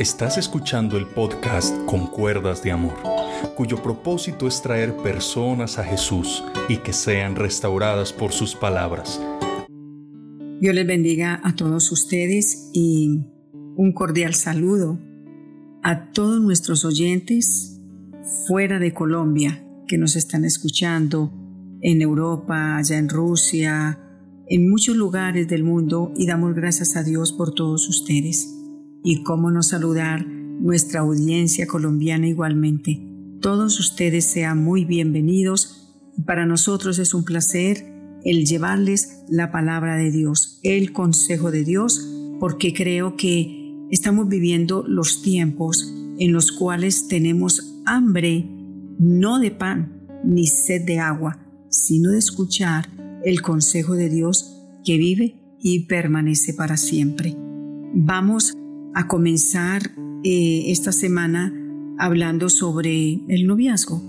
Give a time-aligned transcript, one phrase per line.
[0.00, 2.94] Estás escuchando el podcast Con Cuerdas de Amor,
[3.54, 9.20] cuyo propósito es traer personas a Jesús y que sean restauradas por sus palabras.
[10.58, 13.26] Dios les bendiga a todos ustedes y
[13.76, 14.98] un cordial saludo
[15.82, 17.78] a todos nuestros oyentes
[18.48, 21.30] fuera de Colombia que nos están escuchando
[21.82, 24.00] en Europa, allá en Rusia,
[24.46, 28.59] en muchos lugares del mundo y damos gracias a Dios por todos ustedes.
[29.02, 33.00] Y cómo no saludar nuestra audiencia colombiana igualmente.
[33.40, 35.80] Todos ustedes sean muy bienvenidos
[36.26, 37.86] para nosotros es un placer
[38.24, 42.06] el llevarles la palabra de Dios, el consejo de Dios,
[42.38, 48.46] porque creo que estamos viviendo los tiempos en los cuales tenemos hambre
[48.98, 51.38] no de pan ni sed de agua,
[51.70, 52.90] sino de escuchar
[53.24, 57.34] el consejo de Dios que vive y permanece para siempre.
[57.94, 58.54] Vamos
[58.94, 59.82] a comenzar
[60.24, 61.52] eh, esta semana
[61.98, 64.02] hablando sobre el noviazgo.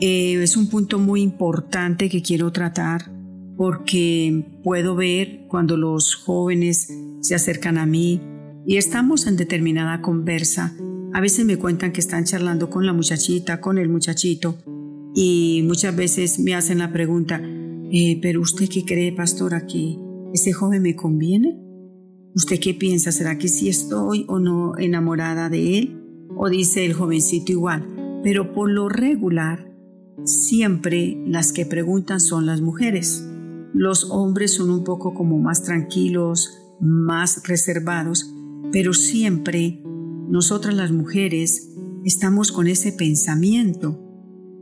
[0.00, 3.10] Eh, es un punto muy importante que quiero tratar
[3.56, 8.20] porque puedo ver cuando los jóvenes se acercan a mí
[8.66, 10.74] y estamos en determinada conversa.
[11.12, 14.56] A veces me cuentan que están charlando con la muchachita, con el muchachito,
[15.14, 17.40] y muchas veces me hacen la pregunta,
[17.92, 19.96] eh, pero usted qué cree, pastora, que
[20.32, 21.61] ese joven me conviene?
[22.34, 23.12] ¿Usted qué piensa?
[23.12, 26.02] ¿Será que sí estoy o no enamorada de él?
[26.36, 28.20] O dice el jovencito igual.
[28.22, 29.70] Pero por lo regular,
[30.24, 33.26] siempre las que preguntan son las mujeres.
[33.74, 38.32] Los hombres son un poco como más tranquilos, más reservados,
[38.70, 39.82] pero siempre
[40.28, 41.70] nosotras las mujeres
[42.04, 43.98] estamos con ese pensamiento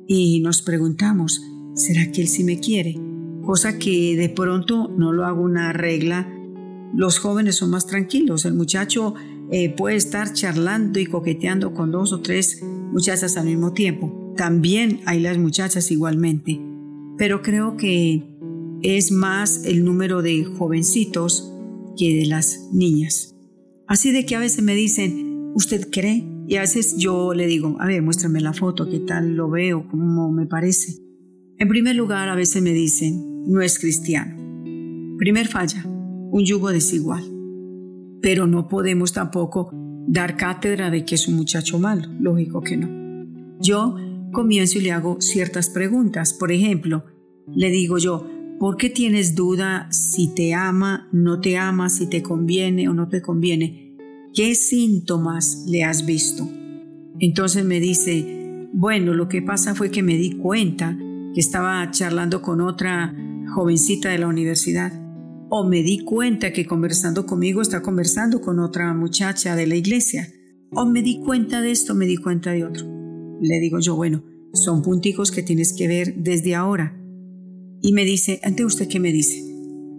[0.07, 1.43] y nos preguntamos,
[1.75, 3.01] ¿será que él sí me quiere?
[3.45, 6.29] Cosa que de pronto no lo hago una regla.
[6.95, 8.45] Los jóvenes son más tranquilos.
[8.45, 9.15] El muchacho
[9.51, 14.35] eh, puede estar charlando y coqueteando con dos o tres muchachas al mismo tiempo.
[14.37, 16.61] También hay las muchachas igualmente.
[17.17, 18.25] Pero creo que
[18.83, 21.53] es más el número de jovencitos
[21.97, 23.35] que de las niñas.
[23.87, 27.77] Así de que a veces me dicen, ¿usted cree y a veces yo le digo,
[27.79, 30.97] a ver, muéstrame la foto, qué tal lo veo, cómo me parece.
[31.59, 34.35] En primer lugar, a veces me dicen, no es cristiano.
[35.17, 35.87] Primer falla,
[36.31, 37.25] un yugo desigual.
[38.23, 39.71] Pero no podemos tampoco
[40.07, 42.89] dar cátedra de que es un muchacho malo, lógico que no.
[43.61, 43.97] Yo
[44.33, 46.35] comienzo y le hago ciertas preguntas.
[46.35, 47.05] Por ejemplo,
[47.55, 48.27] le digo yo,
[48.59, 53.09] ¿por qué tienes duda si te ama, no te ama, si te conviene o no
[53.09, 53.91] te conviene?
[54.35, 56.49] ¿qué síntomas le has visto?
[57.19, 60.97] Entonces me dice, bueno, lo que pasa fue que me di cuenta
[61.35, 63.15] que estaba charlando con otra
[63.55, 64.93] jovencita de la universidad.
[65.51, 70.33] O me di cuenta que conversando conmigo está conversando con otra muchacha de la iglesia.
[70.73, 72.87] O me di cuenta de esto, me di cuenta de otro.
[73.41, 76.97] Le digo yo, bueno, son punticos que tienes que ver desde ahora.
[77.83, 79.45] Y me dice, ¿ante usted qué me dice?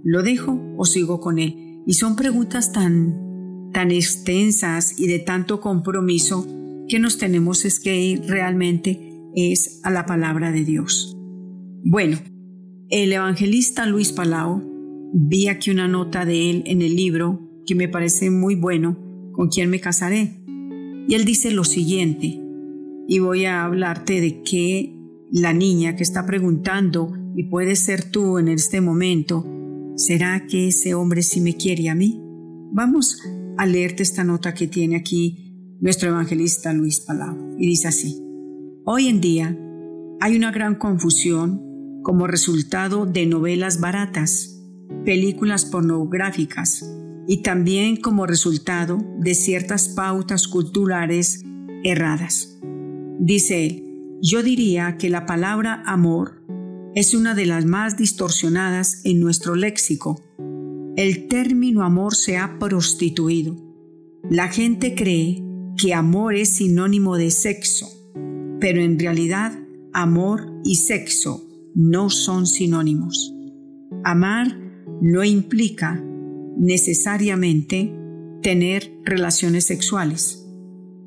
[0.04, 1.82] ¿Lo dejo o sigo con él?
[1.86, 3.30] Y son preguntas tan
[3.72, 6.46] tan extensas y de tanto compromiso
[6.88, 9.00] que nos tenemos es que ir realmente
[9.34, 11.16] es a la palabra de Dios.
[11.84, 12.18] Bueno,
[12.90, 14.71] el evangelista Luis Palau,
[15.14, 18.98] vi aquí una nota de él en el libro que me parece muy bueno,
[19.34, 20.44] con quien me casaré.
[21.08, 22.40] Y él dice lo siguiente,
[23.08, 24.96] y voy a hablarte de que
[25.32, 29.46] la niña que está preguntando, y puede ser tú en este momento,
[29.96, 32.22] ¿será que ese hombre sí me quiere a mí?
[32.74, 33.22] Vamos
[33.58, 37.56] a leerte esta nota que tiene aquí nuestro evangelista Luis Palau.
[37.58, 38.22] Y dice así,
[38.86, 39.58] hoy en día
[40.20, 41.62] hay una gran confusión
[42.04, 44.61] como resultado de novelas baratas,
[45.06, 46.86] películas pornográficas
[47.28, 51.44] y también como resultado de ciertas pautas culturales
[51.84, 52.60] erradas.
[53.20, 53.86] Dice él,
[54.22, 56.44] yo diría que la palabra amor
[56.96, 60.24] es una de las más distorsionadas en nuestro léxico
[60.98, 63.56] el término amor se ha prostituido.
[64.30, 65.42] La gente cree
[65.78, 67.88] que amor es sinónimo de sexo,
[68.60, 69.58] pero en realidad
[69.94, 73.34] amor y sexo no son sinónimos.
[74.04, 74.60] Amar
[75.00, 76.04] no implica
[76.58, 77.94] necesariamente
[78.42, 80.46] tener relaciones sexuales,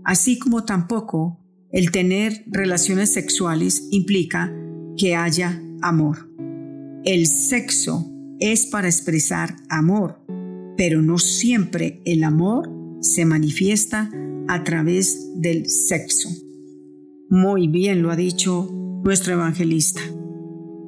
[0.05, 1.41] así como tampoco
[1.73, 4.53] el tener relaciones sexuales implica
[4.97, 6.31] que haya amor.
[7.05, 10.21] El sexo es para expresar amor,
[10.77, 12.71] pero no siempre el amor
[13.01, 14.11] se manifiesta
[14.49, 16.29] a través del sexo.
[17.29, 18.69] Muy bien lo ha dicho
[19.05, 20.01] nuestro evangelista.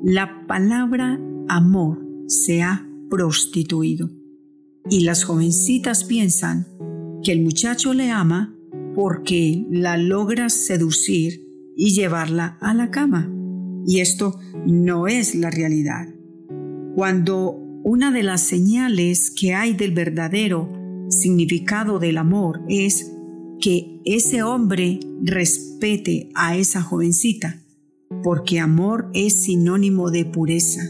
[0.03, 4.11] La palabra amor se ha prostituido
[4.89, 6.67] y las jovencitas piensan
[7.23, 8.57] que el muchacho le ama
[8.95, 13.31] porque la logras seducir y llevarla a la cama.
[13.87, 16.09] Y esto no es la realidad.
[16.95, 20.73] Cuando una de las señales que hay del verdadero
[21.09, 23.13] significado del amor es
[23.61, 27.63] que ese hombre respete a esa jovencita,
[28.23, 30.83] porque amor es sinónimo de pureza.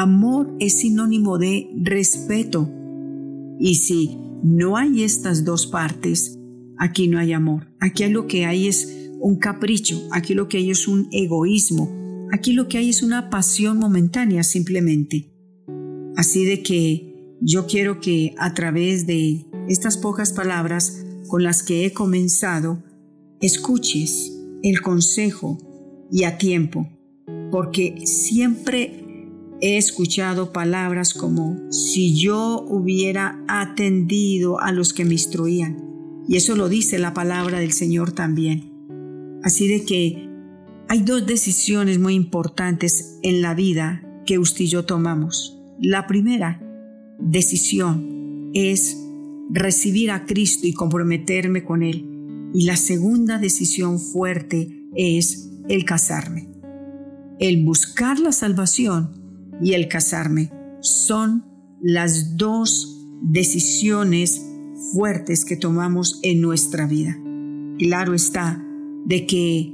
[0.00, 2.70] Amor es sinónimo de respeto.
[3.58, 6.38] Y si no hay estas dos partes,
[6.78, 7.66] aquí no hay amor.
[7.80, 12.52] Aquí lo que hay es un capricho, aquí lo que hay es un egoísmo, aquí
[12.52, 15.32] lo que hay es una pasión momentánea simplemente.
[16.16, 21.84] Así de que yo quiero que a través de estas pocas palabras con las que
[21.84, 22.84] he comenzado,
[23.40, 25.58] escuches el consejo
[26.12, 26.88] y a tiempo,
[27.50, 29.07] porque siempre
[29.60, 35.84] he escuchado palabras como si yo hubiera atendido a los que me instruían.
[36.28, 38.72] Y eso lo dice la palabra del Señor también.
[39.42, 40.28] Así de que
[40.88, 45.58] hay dos decisiones muy importantes en la vida que usted y yo tomamos.
[45.80, 46.62] La primera
[47.18, 48.96] decisión es
[49.50, 52.04] recibir a Cristo y comprometerme con Él.
[52.54, 56.48] Y la segunda decisión fuerte es el casarme.
[57.38, 59.17] El buscar la salvación
[59.62, 60.50] y el casarme
[60.80, 61.44] son
[61.80, 64.44] las dos decisiones
[64.92, 67.16] fuertes que tomamos en nuestra vida.
[67.78, 68.64] Claro está
[69.06, 69.72] de que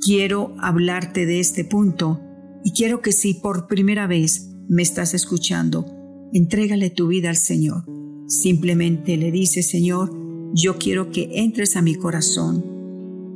[0.00, 2.20] quiero hablarte de este punto
[2.64, 5.86] y quiero que si por primera vez me estás escuchando,
[6.32, 7.84] entrégale tu vida al Señor.
[8.26, 10.12] Simplemente le dices, Señor,
[10.54, 12.64] yo quiero que entres a mi corazón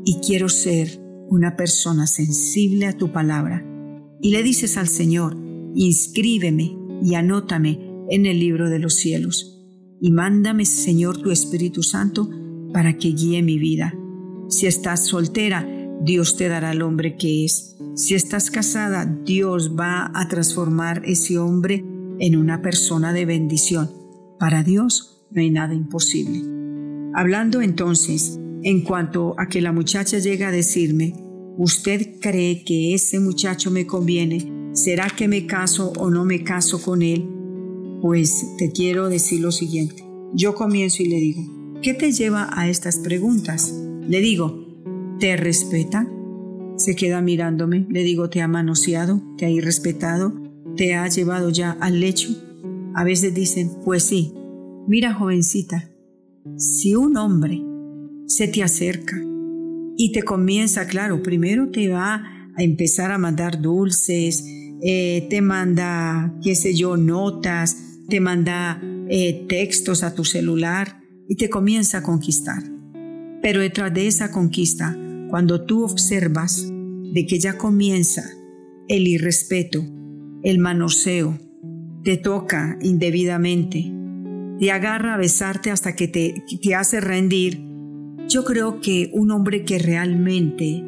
[0.04, 3.64] y quiero ser una persona sensible a tu palabra.
[4.20, 5.36] Y le dices al Señor,
[5.78, 7.78] inscríbeme y anótame
[8.10, 9.64] en el libro de los cielos.
[10.00, 12.28] Y mándame, Señor, tu Espíritu Santo
[12.72, 13.94] para que guíe mi vida.
[14.48, 15.68] Si estás soltera,
[16.02, 17.76] Dios te dará al hombre que es.
[17.94, 21.84] Si estás casada, Dios va a transformar ese hombre
[22.18, 23.90] en una persona de bendición.
[24.38, 26.42] Para Dios no hay nada imposible.
[27.14, 31.14] Hablando entonces en cuanto a que la muchacha llega a decirme,
[31.58, 34.70] ¿usted cree que ese muchacho me conviene?
[34.72, 37.28] ¿Será que me caso o no me caso con él?
[38.00, 40.04] Pues te quiero decir lo siguiente.
[40.32, 41.42] Yo comienzo y le digo,
[41.82, 43.74] ¿qué te lleva a estas preguntas?
[44.06, 46.08] Le digo, ¿te respeta?
[46.76, 49.20] Se queda mirándome, le digo, ¿te ha manoseado?
[49.36, 50.32] ¿Te ha irrespetado?
[50.76, 52.28] ¿Te ha llevado ya al lecho?
[52.94, 54.32] A veces dicen, pues sí,
[54.86, 55.90] mira jovencita,
[56.56, 57.60] si un hombre
[58.26, 59.20] se te acerca
[60.00, 62.22] y te comienza, claro, primero te va
[62.56, 64.44] a empezar a mandar dulces,
[64.80, 67.76] eh, te manda, qué sé yo, notas,
[68.08, 72.62] te manda eh, textos a tu celular y te comienza a conquistar.
[73.42, 74.96] Pero detrás de esa conquista,
[75.30, 76.64] cuando tú observas
[77.12, 78.22] de que ya comienza
[78.86, 79.84] el irrespeto,
[80.44, 81.36] el manoseo,
[82.04, 83.92] te toca indebidamente,
[84.60, 87.67] te agarra a besarte hasta que te, te hace rendir,
[88.28, 90.84] yo creo que un hombre que realmente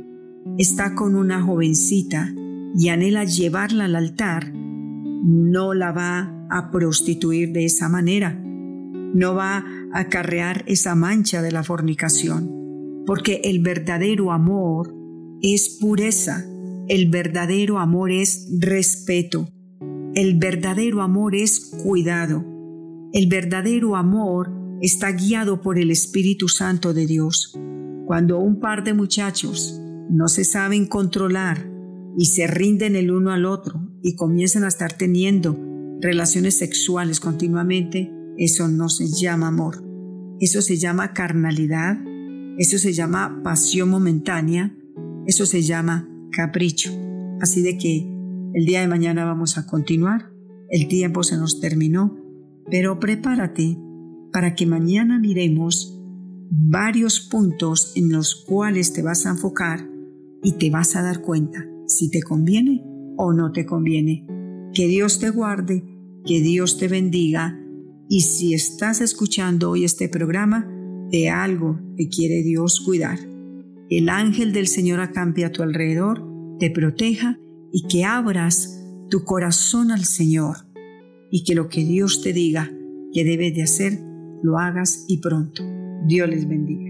[0.59, 2.35] está con una jovencita
[2.77, 9.65] y anhela llevarla al altar, no la va a prostituir de esa manera, no va
[9.93, 14.95] a acarrear esa mancha de la fornicación, porque el verdadero amor
[15.41, 16.45] es pureza,
[16.89, 19.49] el verdadero amor es respeto,
[20.15, 22.45] el verdadero amor es cuidado,
[23.13, 27.59] el verdadero amor está guiado por el Espíritu Santo de Dios.
[28.07, 31.71] Cuando un par de muchachos no se saben controlar,
[32.17, 35.59] y se rinden el uno al otro y comienzan a estar teniendo
[36.01, 39.85] relaciones sexuales continuamente, eso no se llama amor.
[40.41, 41.99] Eso se llama carnalidad,
[42.57, 44.75] eso se llama pasión momentánea,
[45.27, 46.91] eso se llama capricho.
[47.41, 48.07] Así de que
[48.55, 50.31] el día de mañana vamos a continuar.
[50.71, 52.17] El tiempo se nos terminó,
[52.71, 53.77] pero prepárate
[54.33, 55.99] para que mañana miremos
[56.51, 59.89] varios puntos en los cuales te vas a enfocar
[60.43, 62.85] y te vas a dar cuenta si te conviene
[63.17, 64.27] o no te conviene.
[64.73, 65.85] Que Dios te guarde,
[66.25, 67.61] que Dios te bendiga
[68.09, 70.67] y si estás escuchando hoy este programa,
[71.11, 73.19] de algo te quiere Dios cuidar.
[73.89, 76.25] El ángel del Señor acampe a tu alrededor,
[76.59, 77.39] te proteja
[77.73, 80.57] y que abras tu corazón al Señor
[81.31, 82.71] y que lo que Dios te diga
[83.13, 84.01] que debes de hacer,
[84.43, 85.63] lo hagas y pronto.
[86.07, 86.90] Dios les bendiga.